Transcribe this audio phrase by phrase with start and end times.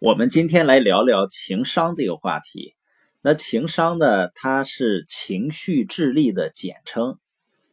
[0.00, 2.74] 我们今天来聊聊情商这个话题。
[3.22, 7.18] 那情商呢，它是情绪智力的简称，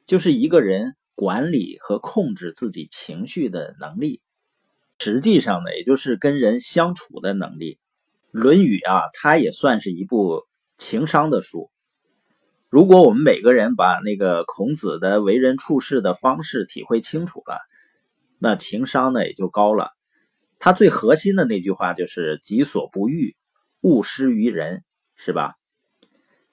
[0.06, 4.22] 就是一个人管理和控制自己情绪的能力。
[5.00, 7.74] 实际上呢，也就是跟人相处的能力。
[8.32, 10.44] 《论语》啊，它也算是一部
[10.78, 11.72] 情商的书。
[12.70, 17.60] 如果我们每个人把那个孔子的为人处事的方式体会清楚了，
[18.38, 19.90] 那情商呢也就高了。
[20.64, 23.36] 他最核心的那句话就是“己所不欲，
[23.82, 24.84] 勿施于人”，
[25.18, 25.56] 是吧？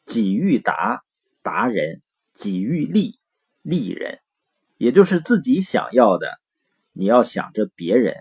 [0.06, 1.02] 己欲达，
[1.42, 2.00] 达人；
[2.32, 3.18] 己欲利，
[3.60, 4.18] 利人。
[4.78, 6.26] 也就是自己想要的，
[6.94, 8.14] 你要想着别人。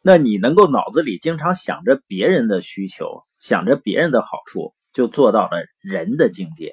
[0.00, 6.72] 那你能够脑子里经常想着别人的需求，想着别人的好处，就做到了人的境界。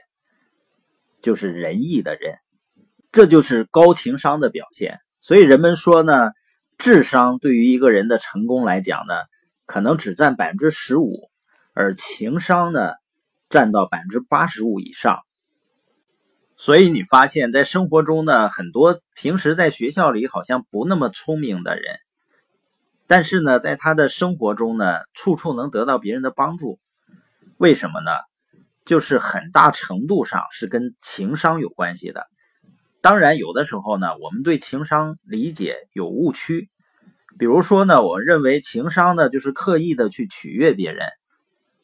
[1.24, 2.36] 就是仁义的人，
[3.12, 5.00] 这就是高情商的表现。
[5.22, 6.30] 所以人们说呢，
[6.82, 9.14] 智商对于一个人的成功来讲呢，
[9.68, 11.30] 可能只占百分之十五，
[11.76, 12.94] 而情商呢，
[13.50, 15.20] 占到百分之八十五以上。
[16.58, 22.00] 所以你发现，在生活中呢，很多平时在学校里好像不那么聪明的人，
[23.06, 26.80] 但是呢，在他的生活中呢，处处能得到别人的帮助。
[27.58, 28.10] 为什么呢？
[28.86, 32.26] 就是很大程度上是跟情商有关系的。
[33.02, 36.70] 当然，有的时候呢，我们对情商理解有误区。
[37.40, 41.08] 比如说呢，我认为情商呢就是刻意的去取悦别人，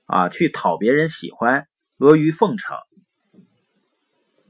[0.05, 2.77] 啊，去讨别人喜欢，阿谀奉承。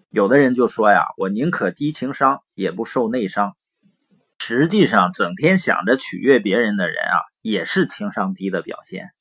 [0.10, 3.56] 有的人就说呀，我宁可低情商，也不受内伤。
[4.40, 9.12] 实际上，整天想着取悦别人的人啊，也是情商低的表现。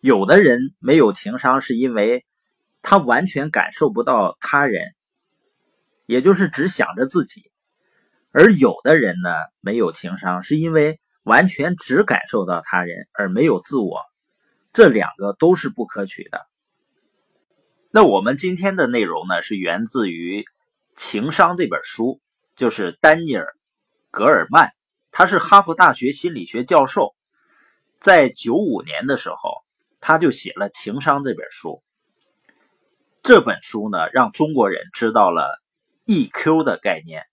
[0.00, 2.24] 有的人没有情商，是因为
[2.80, 4.94] 他完全感受不到他人，
[6.06, 7.42] 也就是只想着自己；
[8.30, 14.00] 而有的人呢，没有情商，是因为完全只感受到他人，而没有自我。
[14.72, 16.46] 这两个都是不可取的。
[17.90, 20.40] 那我们今天的内容呢，是源自于
[20.96, 22.20] 《情商》这本书，
[22.56, 23.44] 就是丹尼尔·
[24.10, 24.70] 格尔曼，
[25.10, 27.14] 他是哈佛大学心理学教授，
[28.00, 29.64] 在九五年的时候。
[29.98, 31.82] 他就写了《情商》这本书。
[33.24, 35.60] 这本书呢，让中国人知道了
[36.06, 37.24] EQ 的概念，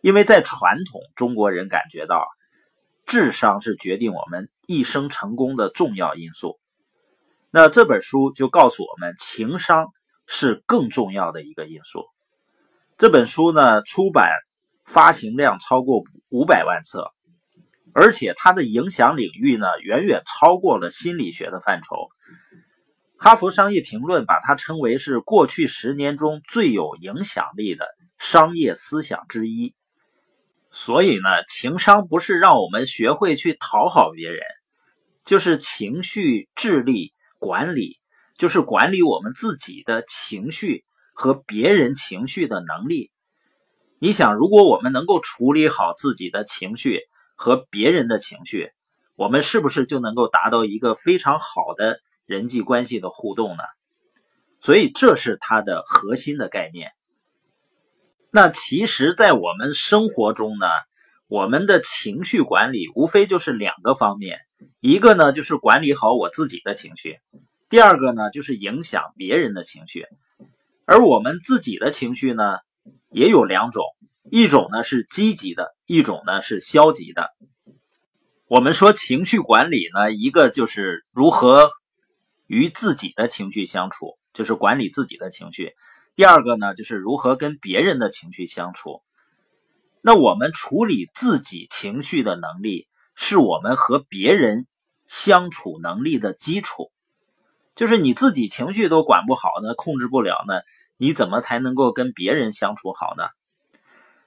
[0.00, 2.26] 因为在传统中国人感觉到，
[3.04, 6.58] 智商是决定我们一生成功的重要因素。
[7.50, 9.88] 那这本书就告诉我们，情商
[10.26, 12.04] 是更重要的一个因素。
[12.96, 14.32] 这本书呢，出版
[14.84, 17.12] 发行量超过五百万册。
[17.98, 22.08] 而且它的影响领域呢，远远超过了心理学的范畴。
[23.16, 27.86] 哈佛商业评论把它称为是过去十年中最有影响力的
[28.18, 29.74] 商业思想之一。
[30.70, 34.40] 所以呢，情商不是让我们学会去讨好别人，
[35.24, 37.98] 就是情绪智力管理，
[38.36, 40.84] 就是管理我们自己的情绪
[41.14, 43.10] 和别人情绪的能力。
[43.98, 47.00] 你想，如果我们能够处理好自己的情绪，
[47.34, 48.70] 和别人的情绪，
[49.14, 53.62] 我们是不是就能够达到一个非常好的人际关系的互动呢？
[54.60, 56.92] 所以这是它的核心的概念。
[58.36, 60.66] 那其实，在我们生活中呢，
[61.26, 64.40] 我们的情绪管理无非就是两个方面，
[64.78, 67.18] 一个呢就是管理好我自己的情绪，
[67.70, 70.04] 第二个呢就是影响别人的情绪。
[70.84, 72.58] 而我们自己的情绪呢，
[73.10, 73.82] 也有两种。
[74.30, 77.30] 一种呢是积极的，一种呢是消极的。
[78.48, 81.70] 我们说情绪管理呢，一个就是如何
[82.46, 85.68] 与自己的情绪相处，就是管理自己的情绪；
[86.16, 89.02] 第二个呢，就是如何跟别人的情绪相处。
[90.00, 94.66] 那我们处理自己情绪的能力，是我们和别人
[95.06, 96.90] 相处能力的基础。
[97.74, 100.62] 就是你自己情绪都管不好呢，控制不了呢，
[100.96, 103.24] 你怎么才能够跟别人相处好呢？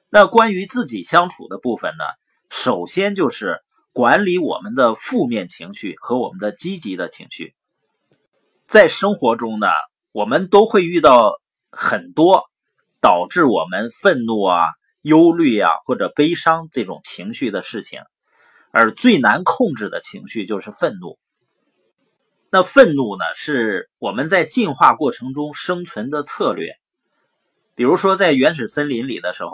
[0.10, 2.04] 那关于自己相处的部分呢？
[2.52, 3.64] 首先就是
[3.94, 7.56] 管理我们的负面情绪和我们的积极的情绪。
[8.68, 9.66] 在生活中呢，
[10.12, 11.40] 我们都会遇到
[11.72, 12.50] 很多
[13.02, 14.68] 导致我们愤怒啊、
[15.02, 18.02] 忧虑啊或者悲伤这种情绪的事情，
[18.72, 21.18] 而最难控制的情绪就是愤怒。
[22.52, 26.74] 那愤怒呢，是我们在进化过程中生存的策略。
[27.76, 29.52] 比如说，在原始森林里的时候。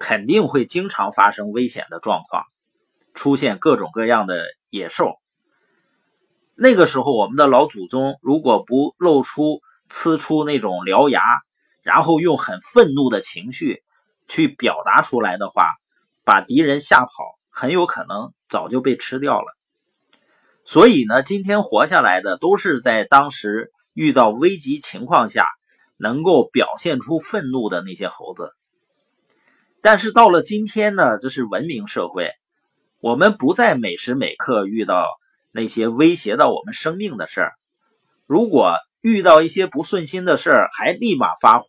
[0.00, 2.44] 肯定会经常发生危险的状况，
[3.14, 5.16] 出现各种各样的野兽。
[6.54, 11.20] 那个时候，我们的老祖宗如果不露出、呲出那种獠牙，
[11.82, 13.82] 然后用很愤怒的情绪
[14.28, 15.72] 去表达出来的话，
[16.24, 19.56] 把敌人吓跑，很有可能早就被吃掉了。
[20.64, 25.48] 所以呢，今天活下来的都是在当时遇到危急情况下
[25.96, 28.52] 能够表现出愤怒的那些猴子。
[29.80, 32.32] 但是到了今天呢，这是文明社会，
[33.00, 35.06] 我们不再每时每刻遇到
[35.52, 37.52] 那些威胁到我们生命的事儿。
[38.26, 41.66] 如果遇到一些不顺心的事儿还立马发火，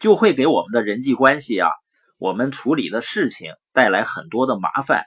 [0.00, 1.70] 就会给我们的人际关系啊，
[2.18, 5.04] 我们处理的事情带来很多的麻烦。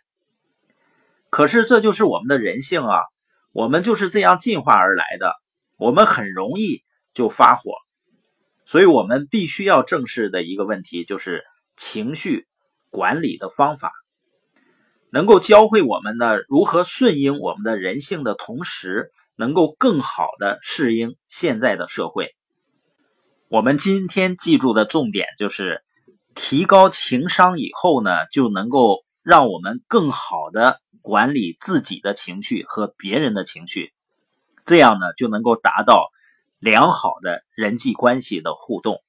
[1.30, 3.00] 可是这就是我们的人性啊，
[3.52, 5.34] 我们就是这样进化而来的，
[5.78, 6.84] 我们很容易
[7.14, 7.72] 就发火，
[8.66, 11.44] 所以我们必须要正视的一个问题就是
[11.76, 12.48] 情绪
[12.90, 13.92] 管理的方法，
[15.10, 22.32] 能够教会我们呢如何顺应我们的人性的同时，能够更好的适应现在的社会。
[23.50, 25.84] 我们今天记住的重点就是
[26.36, 30.80] 提高情商以后呢，就能够让我们更好的。
[31.04, 33.92] 管理自己的情绪和别人的情绪，
[34.68, 36.12] 这样呢就能够达到
[36.60, 39.02] 良好的人际关系的互动。